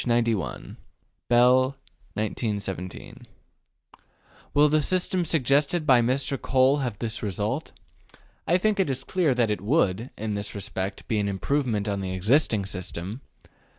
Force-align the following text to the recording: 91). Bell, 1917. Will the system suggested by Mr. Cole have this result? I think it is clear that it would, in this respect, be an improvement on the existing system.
91). 0.07 0.77
Bell, 1.29 1.61
1917. 2.15 3.27
Will 4.55 4.67
the 4.67 4.81
system 4.81 5.23
suggested 5.23 5.85
by 5.85 6.01
Mr. 6.01 6.41
Cole 6.41 6.77
have 6.77 6.97
this 6.97 7.21
result? 7.21 7.71
I 8.47 8.57
think 8.57 8.79
it 8.79 8.89
is 8.89 9.03
clear 9.03 9.35
that 9.35 9.51
it 9.51 9.61
would, 9.61 10.09
in 10.17 10.33
this 10.33 10.55
respect, 10.55 11.07
be 11.07 11.19
an 11.19 11.29
improvement 11.29 11.87
on 11.87 12.01
the 12.01 12.13
existing 12.13 12.65
system. 12.65 13.21